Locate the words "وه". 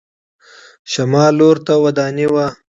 2.33-2.47